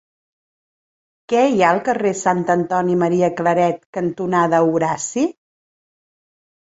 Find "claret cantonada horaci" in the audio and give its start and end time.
3.41-5.27